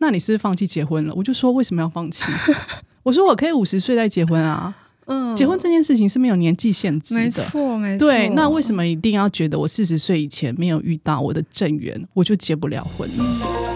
[0.00, 1.14] 那你是不是放弃结婚了？
[1.14, 2.24] 我就说为什么要放弃？
[3.04, 4.74] 我说我可以五十岁再结婚啊。
[5.06, 8.06] 嗯，结婚这件事情是没有年纪限制的，没错，没错。
[8.06, 13.69] 对，那为什么一定要觉得我四十岁以前没有遇到我的正缘，我就结不了婚呢？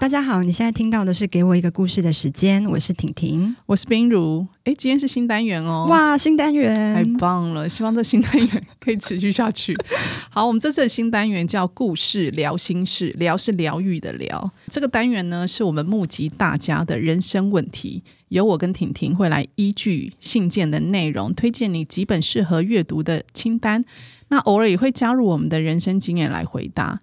[0.00, 4.46] 大家好，你现在听到的是《给我一个故事的时间》，我是婷婷，我是冰如。
[4.64, 5.86] 哎，今天是新单元哦！
[5.90, 7.68] 哇，新单元太棒了！
[7.68, 9.76] 希望这新单元可以持续下去。
[10.32, 14.50] 好，我们这次的新单元叫“故事聊心事”，聊是疗愈的聊。
[14.68, 23.84] 这个单元呢，是我们募集大家的人生问题，由我跟婷婷会来依据信件的内容，推荐你几本适合阅读的清单。
[24.28, 27.00] 那偶尔也会加入我们的人生经验来回答。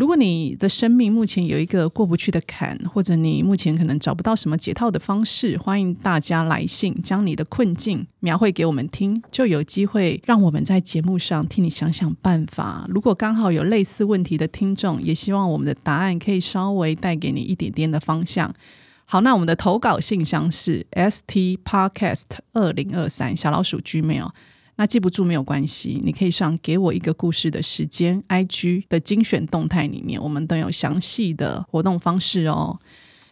[0.00, 12.86] 如果你的生命目前有一个过不去的坎，或者你目前可能找不到什么解套的方式，欢迎大家来信，将你的困境描绘给我们听，就有机会让我们在节目上替你想想办法。
[12.88, 18.54] 如果刚好有类似问题的听众，也希望我们的答案可以稍微带给你一点点的方向。
[19.04, 22.24] 好，那我们的投稿信箱是 stpodcast
[22.54, 24.30] 二零二三小老鼠 Gmail。
[24.80, 32.78] 那记不住没有关系，你可以上给我一个故事的时间，IG 的精选动态里面，我们都有详细的活动方式哦。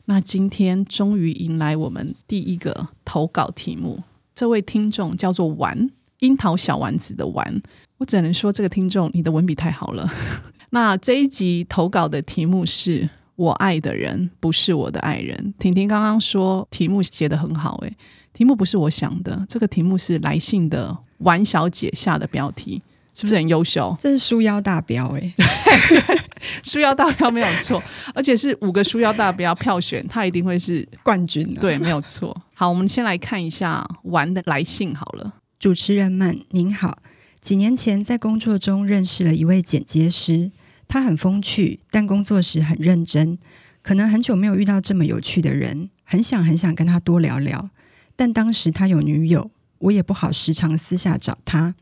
[0.04, 4.02] 那今天终于迎来我们第一个投稿题目，
[4.34, 5.88] 这位听众叫做丸
[6.18, 7.58] 樱桃小丸子的丸，
[7.96, 10.06] 我只能说这个听众你的文笔太好了。
[10.68, 15.54] 那这一集投稿的题目是我爱的人不是我的爱人。
[15.58, 17.96] 婷婷刚刚说题目写得很好，诶，
[18.34, 20.98] 题目不是我想的，这个题目是来信的。
[21.18, 22.82] 丸小姐下的标题
[23.14, 23.96] 是不是很优秀？
[23.98, 26.20] 这是书腰大标哎， 对，
[26.62, 27.82] 书腰大标没有错，
[28.14, 31.60] 而且是五个书腰大标票选，他一定会是冠军的。
[31.60, 32.36] 对，没有错。
[32.54, 35.34] 好，我们先来看一下玩的来信好了。
[35.58, 36.98] 主持人们您好，
[37.40, 40.52] 几年前在工作中认识了一位剪接师，
[40.86, 43.36] 他很风趣，但工作时很认真。
[43.82, 47.70] 可能很久没有遇到这么有趣的人，很想很想跟他多聊聊，
[48.14, 49.50] 但当时他有女友。
[49.78, 51.74] 我也不好时常私下找他。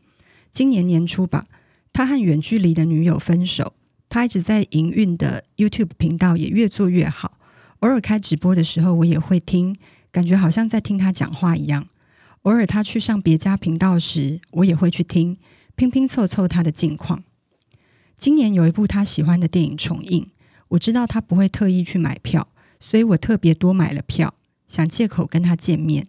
[0.51, 1.43] 今年年初吧，
[1.91, 3.73] 他和远距离的女友分手。
[4.09, 7.37] 他一直在营运的 YouTube 频道也越做越好。
[7.79, 9.75] 偶尔开直播的时候，我也会听，
[10.11, 11.89] 感觉好像在听他讲话一样。
[12.43, 15.37] 偶尔他去上别家频道时，我也会去听，
[15.75, 17.23] 拼拼凑凑他的近况。
[18.17, 20.31] 今年有一部他喜欢的电影重映，
[20.69, 22.47] 我知道他不会特意去买票，
[22.79, 24.33] 所以我特别多买了票，
[24.67, 26.07] 想借口跟他见面。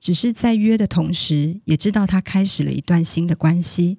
[0.00, 3.98] 只是在约的同时，也知道他开始了一段新的关系。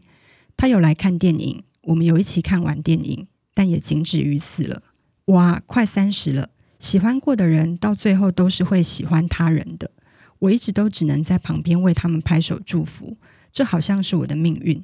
[0.58, 4.82] 他有来看电影，我们有一起看完电影，但也仅止于此了。
[5.26, 9.92] 哇，快三十了，喜欢过的人到最后都是会喜欢他人的。
[10.40, 13.18] 我一直都只能在旁边为他们拍手祝福，
[13.52, 14.82] 这好像是我的命运。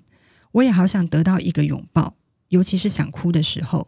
[0.52, 2.16] 我也好想得到一个拥抱，
[2.50, 3.88] 尤其是想哭的时候。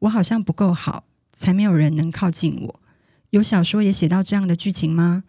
[0.00, 2.80] 我好像不够好，才没有人能靠近我。
[3.30, 5.24] 有小说也写到这样的剧情吗？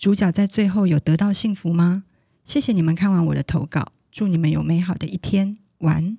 [0.00, 2.04] 主角在最后有得到幸福吗？
[2.42, 5.58] 谢谢你们看完我的投稿，祝你们有美好的一天。
[5.80, 6.16] 完，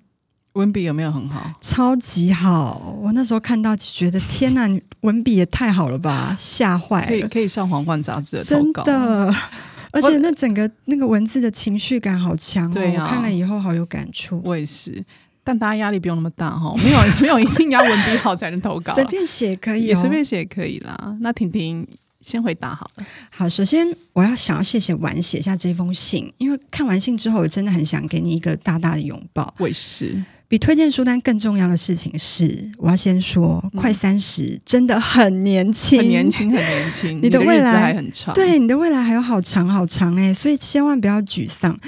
[0.54, 1.52] 文笔有没有很好？
[1.60, 2.96] 超级好！
[3.02, 7.08] 我那时候看到就觉得天哪，你文笔也太好了吧，吓坏了！
[7.08, 9.36] 可以可以上皇冠杂志的投稿，真的，
[9.92, 14.40] 而且那整个那个文字的情绪感好强哦，对啊，我看了以后好有感触。
[14.46, 15.04] 我也是，
[15.44, 21.18] 但大家压力不用那么大哈， 没有没有一定要文笔好才能投稿，随便写可以，也随便写也可以啦。
[21.22, 21.88] 那婷婷。
[22.22, 23.06] 先回答好了。
[23.30, 29.54] 好，首先我要想要谢谢婉写下这封信，因为看完信之后，我真的很想给你一个大大的拥抱。
[29.58, 30.24] 我也是。
[30.48, 37.20] 比推荐书单更重要的事情是，我要先说，嗯、快三十真的很年轻，很年轻，很年轻。
[37.24, 41.80] 你的未来还很长，对，你的未来还有好长好长哎，所以千万不要沮丧。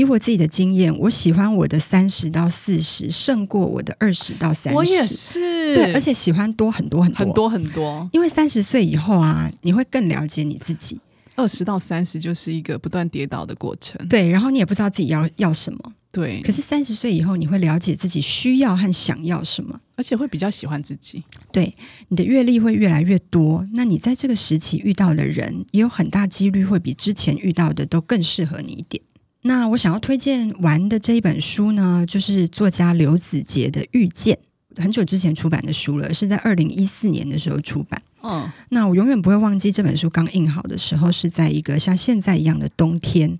[0.00, 4.76] 以我自己的经验，我喜欢我的三十到四十胜过我的二十到三十。
[4.76, 8.10] 我也是，对，而且喜欢多很多很多很多很多。
[8.12, 10.98] 因为三十岁以后啊，你会更了解你自己。
[11.36, 14.06] 二十到三十就是一个不断跌倒的过程。
[14.08, 15.78] 对，然后你也不知道自己要要什么。
[16.12, 21.22] 对，可是三十岁以后，你会了解自己需要和想要什么，而且会比较喜欢自己。
[21.52, 21.72] 对，
[22.08, 29.00] 你的阅历会越来越多，那你在这个时期遇到的人，也有很大几率会比之前遇到的都更适合你一点。
[29.42, 34.38] 那我想要推荐玩的这一本书呢，就是作家刘子杰的《遇见》，
[34.82, 38.02] 很久之前出版的书了，是在二零一四年的时候出版。
[38.22, 43.34] 嗯，那我永远不会忘记这本书刚印好的时候，是在一个像现在一样的冬天，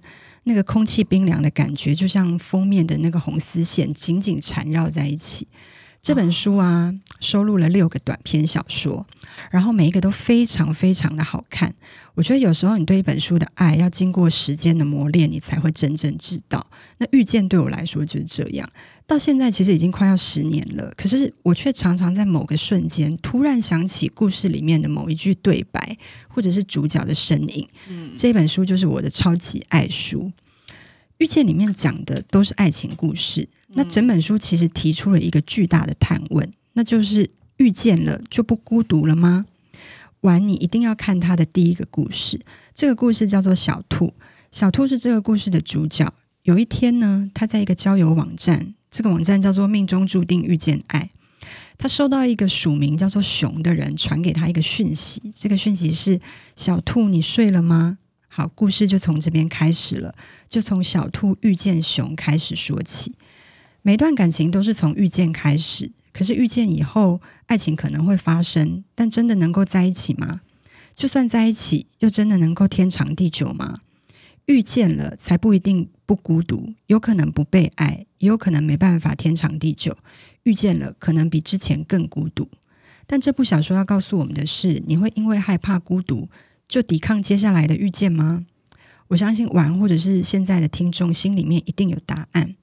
[0.44, 5.46] 那个空气冰凉的感觉，就像封面的那个红丝线紧紧缠绕在一起。
[6.02, 9.06] 这本书啊，收录了六个短篇小说，
[9.50, 11.74] 然后每一个都非常非常的好看。
[12.14, 16.66] 我觉得有时候你对一本书的爱要经过时间的磨练，你才会真正知道。
[16.98, 18.66] 那《遇见》对我来说就是这样，
[19.06, 25.96] 到现在其实已经快要十年了，可是我却常常在某个瞬间突然想起故事里面的某一句对白，
[26.28, 27.68] 或者是主角的身影。
[27.88, 30.22] 嗯，这本书就是我的超级爱书，
[31.20, 33.46] 《遇见》里面讲的都是爱情故事。
[33.74, 39.44] 那整本书其实提出了一个巨大的探问，那就是遇见了就不孤独了吗？
[40.22, 42.40] 完，你一定要看他的第一个故事。
[42.74, 44.14] 这个故事叫做小兔，
[44.50, 46.10] 小兔是这个故事的主角。
[46.44, 51.10] 有一天呢，他在一个交友网站，这个网站叫做“命中注定遇见爱”。
[51.76, 56.18] 他收到一个署名叫做“熊”的人传给他一个讯息，这个讯息是
[56.56, 57.98] ：“小兔，你睡了吗？”
[58.48, 60.14] 故事就从这边开始了，
[60.48, 63.14] 就从小兔遇见熊开始说起。
[63.82, 70.42] 每段感情都是从遇见开始，可是遇见以后，爱情可能会发生，但真的能够在一起吗？
[70.94, 73.78] 就算在一起，又真的能够天长地久吗？
[74.46, 79.96] 遇见了才不一定不孤独，有可能不被爱，也有可能没办法天长地久。
[80.42, 82.48] 遇见了，可能比之前更孤独。
[83.06, 86.28] 但这部小说要告诉我们的是：你会因为害怕孤独，
[86.70, 88.46] 就抵抗接下来的遇见吗？
[89.08, 92.54] 我相信玩或者是现在的听众心里面一定有答案。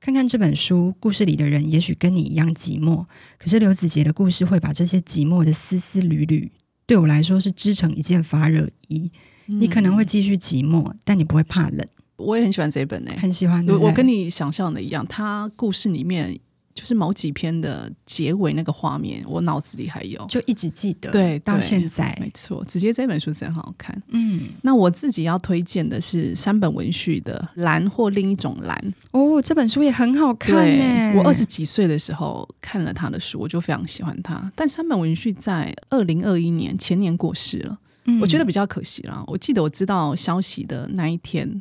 [0.00, 3.04] 看看这本书，故事里的人也许跟你一样寂寞，
[3.36, 6.52] 可是刘子杰的故事会把这些寂寞的丝丝缕缕，
[6.86, 9.10] 对我来说是织成一件发热衣。
[9.48, 11.84] 嗯、你可能会继续寂寞，但你不会怕冷。
[12.14, 13.66] 我也很喜欢这一本呢、欸，很喜欢。
[13.66, 16.38] 我跟你想象的一样，他故事里面。
[16.78, 21.10] 就是某几篇的结尾那个画面，我脑子里还有，就一直记得。
[21.10, 22.64] 对，到现在没错。
[22.68, 24.00] 直接这本书真好看。
[24.10, 28.80] 嗯，那我自己要推荐的是山本文绪的《蓝或另一种蓝》。
[29.10, 31.14] 哦，这本书也很好看呢。
[31.16, 34.52] 我二十几岁的时候看了他的书，我就非常喜欢他。
[34.54, 39.24] 但山本文绪在二零二一年前年过世了，嗯，我觉得比较可惜了。
[39.26, 41.60] 我记得我知道消息的那一天。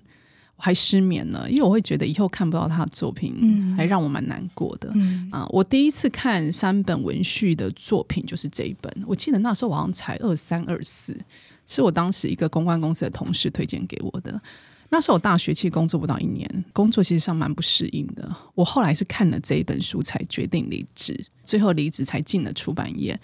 [0.57, 4.91] 我还失眠了，因为我会觉得以后看不到他的作品，嗯、还让我蛮难过的。
[4.95, 8.91] 嗯、啊，我第一次看山本文绪的作品就是这一本。
[9.05, 11.15] 我记得那时候我好像才二三二四，
[11.67, 14.41] 是我当时一个公关公司的同事推荐给我的。
[14.89, 18.35] 那时候我大学其实工作不到一年，工作其实上蛮不适应的。
[18.55, 23.19] 我后来是看了这一本书才决定离职，最后离职才进了出版业。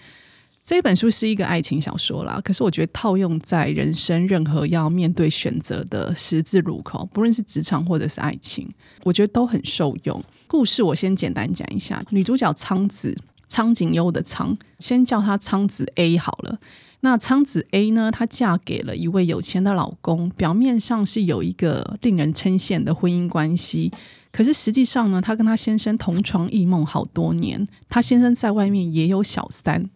[0.64, 8.66] 这本书是一个爱情小说啦，可是我觉得套用在人生任何要面对选择的十字路口，不论是职场或者是爱情，
[9.02, 10.24] 我觉得都很受用。
[10.46, 13.14] 故事我先简单讲一下，女主角苍子，
[13.46, 16.58] 苍井优的苍，先叫她苍子 A 好了。
[17.00, 23.92] 那苍子 A 呢，她嫁给了一位有钱的老公，表面上是有一个令人称羡的婚姻关系，
[24.32, 29.90] 可是实际上呢，她跟她先生同床异梦好多年，她先生在外面也有小三。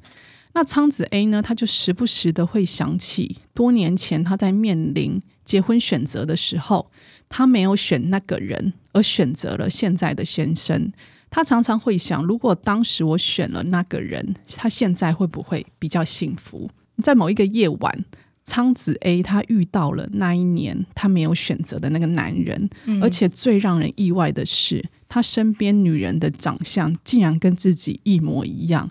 [0.59, 1.41] 那苍子 A 呢？
[1.41, 6.91] 他就时不时的会想起多年前他在面临结婚选择的时候，
[7.29, 10.93] 他没有选那个人，而选择了现在的先生。
[11.31, 16.69] 他常常会想，如果当时我选了那个人，他现在会不会比较幸福？
[17.05, 18.05] 在某一个夜晚，
[18.43, 28.91] 苍子 A 他遇到了那一年他没有选择的那个男人，嗯、而且最让人意外的是，他身边女人的长相竟然跟自己一模一样。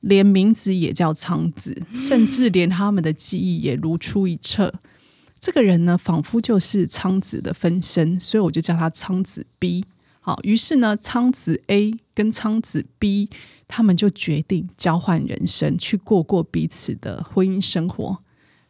[0.00, 4.72] 连名字也叫苍子，甚至连他们的记忆也如出一辙。
[5.40, 9.84] 这个人呢，仿佛就是苍子的分身，所以我就叫他苍子 B。
[10.20, 13.28] 好，于是呢，苍子 A 跟苍子 B
[13.66, 18.18] 他们就决定交换人生，去过过彼此的婚姻生活。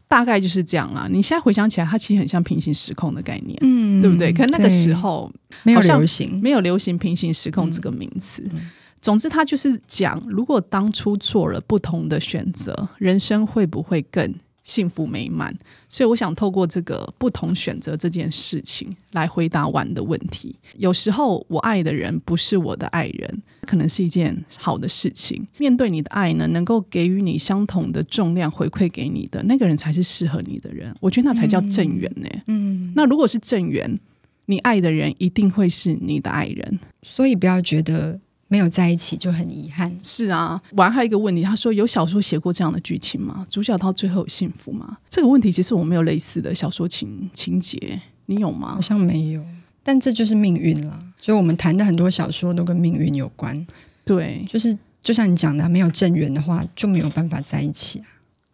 [0.06, 1.06] 大概就是这样啦。
[1.10, 4.32] 你现在回想起来，它其实很像平行时空的概念，嗯，对不对？
[4.32, 5.30] 可那个时候
[5.64, 8.42] 没有流行，没有流行平行时空这个名词。
[8.52, 15.56] 嗯总之，他就是讲，如果当初做了不同的选择，人生会不会更幸福美满？
[15.88, 20.54] 所以，我想透过这个不同选择这件事情来回答完的问题。
[20.76, 25.46] 有时候，我爱的人不是我的爱人，可能是一件好的事情。
[25.56, 30.94] 面对你的爱呢，能够给予你相同的重量回馈给你的那个人，才是适合你的人。
[31.00, 32.28] 我觉得那才叫正缘呢。
[32.48, 33.98] 嗯，那如果是正缘，
[34.46, 36.78] 你爱的人一定会是你的爱人。
[37.02, 38.20] 所以，不要觉得。
[38.48, 39.96] 没有在一起就很遗憾。
[40.00, 43.46] 是啊，我还有一个问题，他说有小说写过这样的剧情吗？
[43.48, 44.98] 主角到最后有幸福吗？
[45.08, 48.74] 这个问题其实我没有类似的小说情情节，你有吗？
[48.74, 49.44] 好像没有，
[49.82, 50.98] 但这就是命运了。
[51.20, 53.66] 所以我们谈的很多小说都跟命运有关。
[54.04, 58.06] 对，就是就像你讲的，没有正缘的话就没有办法在一起啊。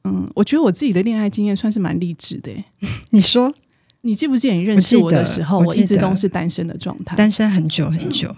[0.04, 2.52] 嗯，我觉得我自己的恋爱经验算是蛮励志的。
[3.10, 3.54] 你说，
[4.00, 8.34] 你记不记得你认识我的时候，我，我一直都是单身的状态，单身很久很久。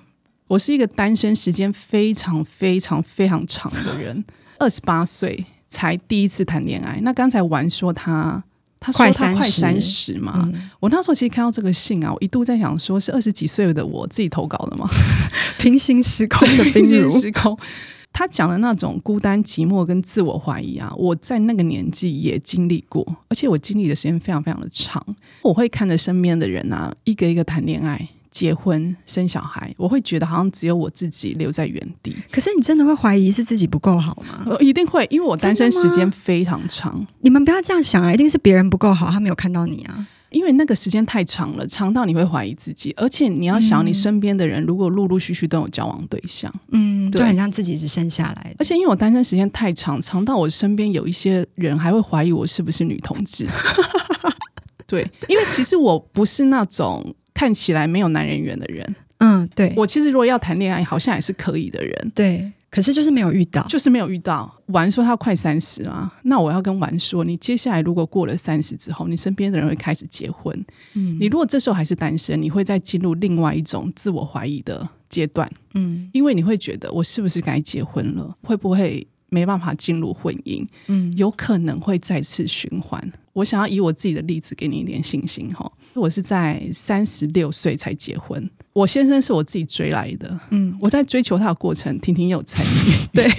[0.48, 4.24] 我是一个单身时间非常非常非常长的人，
[4.58, 6.98] 二十八岁才第一次谈恋爱。
[7.02, 8.42] 那刚才玩说他，
[8.78, 14.88] 他说他快三十嘛，嗯、我那时候其实看到这个信啊，我一度在想说，是二十几岁的我自己投稿的吗？
[15.58, 17.58] 平行时空的 冰如，平行时空。
[18.12, 25.04] 他讲的那种孤单、寂寞跟自我怀疑啊，我在那个年纪也经历过，而且我经历的时间非常非常的长。
[25.42, 32.14] 我会看着身边的人啊，一个一个谈恋爱、结婚、生小孩，我会觉得好像只有我自己留在原地。
[32.30, 34.44] 可是你真的会怀疑是自己不够好吗？
[34.44, 37.06] 我一定会，因为我单身时间非常长。
[37.20, 40.06] 你们不要这样想啊，一定是别人不够好，他没有看到你啊。
[40.28, 48.56] 因为那个时间太长了，长到你会怀疑自己，而且你要想，你身边的人如果陆陆续续都有交往对象，嗯，就很像自己是生下来的。
[48.58, 53.46] 而且因为我单身时间太长，长到我身边有一些人还会怀疑我是不是女同志。
[54.86, 58.96] 对，因为其实我不是那种看起来没有男人缘的人。
[59.18, 62.12] 嗯，对，我其实如果要谈恋爱，好像也是可以的人。
[62.14, 62.50] 对。
[62.68, 64.52] 可是就是没有遇到，就是没有遇到。
[64.66, 70.52] 玩说他快三十啊，那我要跟玩说，你接下来如果过了三十之后，你身边的人会开始结婚，
[70.92, 78.36] 嗯，你如果这时候还是单身，你会再进入另外一种自我怀疑的阶段，嗯，因为你会觉得我是不是该结婚了？
[78.42, 80.66] 会不会没办法进入婚姻？
[80.88, 83.00] 嗯，有可能会再次循环。
[83.36, 88.50] 我想要以我自己的例子给你一点信心哈，我是在三十六岁才结婚。
[88.72, 93.30] 我先生是我自己追来的，嗯，我在追求他的过程，婷婷也有参与， 对，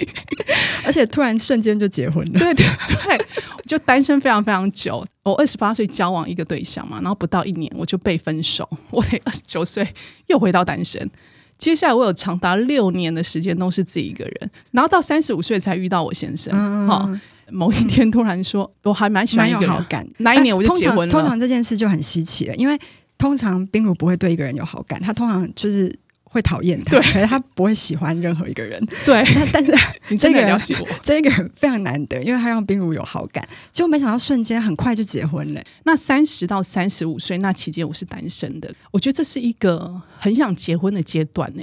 [0.84, 3.26] 而且突然瞬间就结婚了，对对对，
[3.66, 5.04] 就单身非常非常久。
[5.24, 9.84] 我二十八岁交往一个对象嘛，然后不到一年我就被分手，我得二十九岁
[10.28, 11.10] 又回到单身。
[11.58, 16.54] 接下来我有长达六年的时间都是自己一个人，然后到三十五岁才遇到我先生。
[16.86, 21.12] 好、嗯，某一天突然说，我还蛮喜欢一个人，好感，哪一年我就结婚了。
[21.12, 22.78] 通常，通常这件事就很稀奇了，因为。
[23.18, 28.80] 通常冰如不会对一个人有好感，他通常就是会讨厌他，对，可是他不会喜欢任何一个人。
[29.04, 29.74] 对， 但是
[30.06, 35.60] 你真的了解我，这个人非常难得，因为他让冰如有好感，结果没想到瞬间很快就结婚了。
[35.82, 41.62] 那三十到三十五岁那期间我是单身的，我觉得这是一个很想结婚的阶段呢。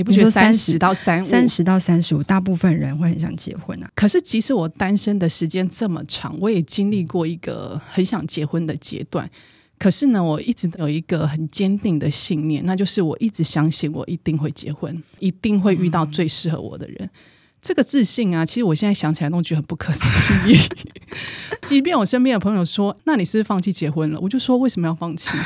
[0.00, 3.90] 你不觉得三十到三三十到三十五，大部分人会很想结婚啊？
[3.94, 9.30] 可是即使我单身的时间这么长，我也经历过一个很想结婚的阶段。
[9.78, 16.96] 可是呢，我一直有一个很坚定的信念，那就是我一直相信我一定会结婚，一定会遇到最适合我的人。
[17.00, 17.10] 嗯、
[17.60, 20.56] 这个自信啊，其实我现在想起来都觉得很不可思议。
[21.66, 25.36] 即便我身边的朋友说：“那你是不是放弃结婚了？”我就说：“为什么要放弃？”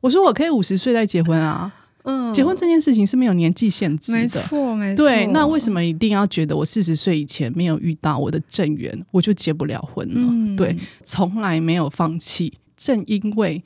[0.00, 1.70] 我说：“我可以五十岁再结婚啊。”
[2.02, 5.04] 嗯，结婚这件事情是没有年纪限制的，没错，没错。
[5.04, 10.14] 对，那为什么一定要觉得我四十岁以前没有遇到我的正缘，我就结不了婚了？
[10.14, 12.52] 嗯、对，从来没有放弃。
[12.74, 13.62] 正因为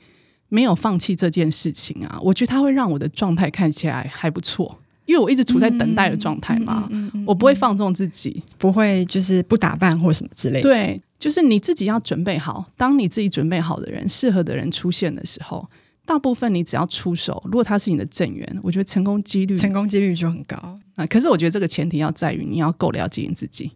[0.49, 4.77] 没有放弃这件事情啊，我觉得它会让我的状态看起来还不错，
[5.07, 10.61] 因为我一直处在等待的状态嘛，嗯嗯嗯嗯、我不会放纵自己，不会就是不打扮或什么之类的。
[10.61, 15.67] 对，就是你自己要准备好，当你自己准备好的人、适合的人出现的时候，
[16.07, 21.05] 大部分你只要出手，如果他是你的正缘，我觉得成功几率成功几率就很高啊。
[21.05, 23.69] 可是我觉得这个前提要在于你要够了解你自己。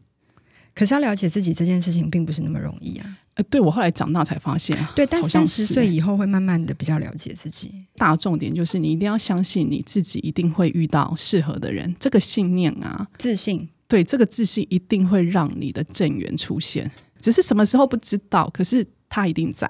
[0.73, 3.17] 可是要了解自己这件事情并不是那么容易啊！
[3.33, 7.73] 呃，对，我后来长大才发现，对，但三十岁以后会慢慢的比较了解自己。
[7.97, 19.67] 大重点就是你一定要相信你自己一定会遇到适合的人，这个信念啊，自信，对，这个自信一定会让你的正缘出现，只是什么时候不知道，可是他一定在。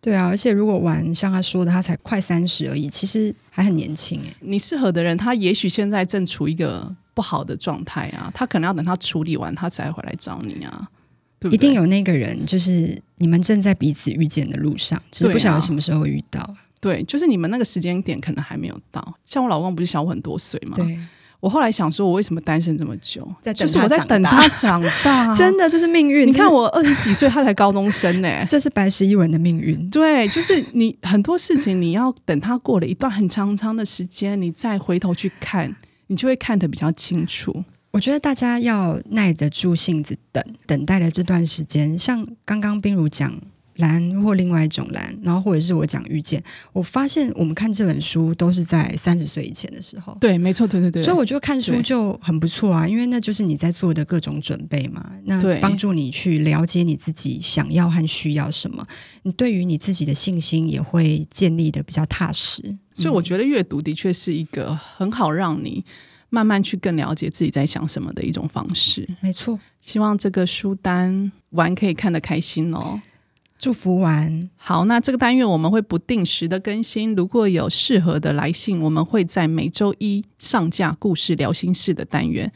[0.00, 4.34] 对啊，而且如果玩像他说的，他才快三十而已，其实还很年轻哎。
[4.40, 6.94] 你适合的人，他也许现在正处一个。
[7.18, 10.88] 不好的状态啊，他可能要等他处理完，他才回来找你啊。
[11.40, 16.54] 对对，一定有那个人，就是你们正在彼此遇见的路上，只是不晓得什么时候遇到。
[16.80, 19.18] 对，就是你们那个时间点可能还没有到。
[19.26, 20.76] 像我老公不是小我很多岁吗？
[20.76, 20.96] 对。
[21.40, 23.26] 我后来想说，我为什么单身这么久？
[23.40, 25.32] 在就是我在等他长大。
[25.36, 26.26] 真的，这是命运。
[26.26, 28.44] 你看我二十几岁，他才高中生呢、欸。
[28.48, 29.88] 这是白石一文的命运。
[29.90, 35.76] 对，就是你很多事情，你要等他过了一段很长长的时间，你再回头去看，
[36.08, 37.64] 你就会看得比较清楚。
[37.92, 43.32] 我觉得大家要耐得住性子等，等待的这段时间，像刚刚冰如讲
[43.78, 46.40] 蓝或另外一种蓝，然后或者是我讲遇见，
[46.72, 50.16] 我发现我们看这本书都是在三十岁以前的时候。
[50.20, 51.02] 对，没错，对对对。
[51.02, 58.86] 所以我觉得看书就很不错啊，因为那就是你在做的各种准备嘛，那帮助你去了解你自己想要和需要什么，
[59.22, 62.62] 你对于你自己的信心也会建立的比较踏实。
[62.92, 65.84] 所以我觉得阅读的确是一个很好让你。
[66.30, 69.58] 慢慢去更了解自己在想什么的一种方式，没错。
[69.80, 73.00] 希望这个书单玩可以看得开心哦。
[73.58, 74.48] 祝福完。
[74.56, 82.50] 好，那这个单元我们会不定时的更新，如果有适合的来信，我们会在每周一上架故事聊心事的单元。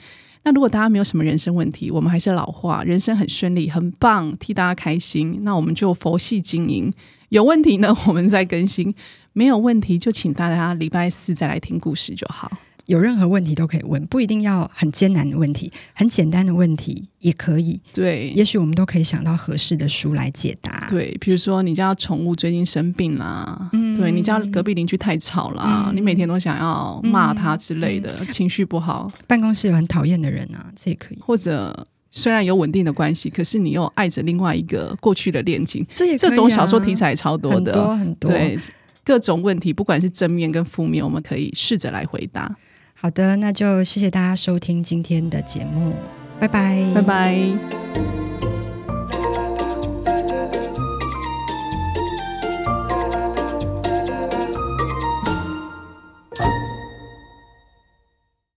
[0.44, 6.92] 那如果大家没有什么人生问题，我们还是老话，人生很顺利，很棒，替大家开心，那我们就佛系经营。
[7.28, 8.92] 有问题呢，我们再更新；
[9.32, 12.50] 没有问题，就请大家礼拜四再来听故事就好。
[12.92, 17.80] 有任何问题都可以问，不一定要很艰难的问题，很简单的问题也可以。
[17.90, 20.88] 对，也许我们都可以想到合适的书来解答。
[20.90, 29.10] 对，比如说你家宠物最近生病啦，嗯，对你家隔壁邻居太吵啦，嗯，你每天都想要骂他之类的，嗯，情绪不好。
[29.26, 31.18] 办公室有很讨厌的人啊，这也可以。
[31.18, 38.30] 或者虽然有稳定的关系，可是你又爱着另外一个过去的恋情，这也啊，这种小说题材超多的，很多很多。
[38.30, 38.58] 对，
[39.02, 42.54] 各种问题，不管是正面跟负面，我们可以试着来回答。
[43.02, 45.92] 好的，那就谢谢大家收听今天的节目，
[46.38, 48.31] 拜拜，拜拜。